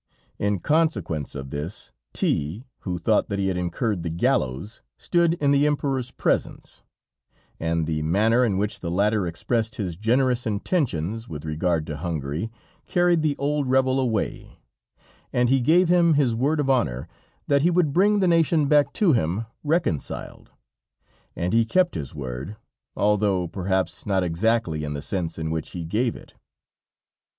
[0.39, 5.51] In consequence of this, T, who thought that he had incurred the gallows, stood in
[5.51, 6.81] the Emperor's presence,
[7.59, 12.49] and the manner in which the latter expressed his generous intentions with regard to Hungary,
[12.87, 14.57] carried the old rebel away,
[15.31, 17.07] and he gave him his word of honor
[17.45, 20.49] that he would bring the nation back to him, reconciled.
[21.35, 22.57] And he kept his word,
[22.95, 26.33] although, perhaps, not exactly in the sense in which he gave it.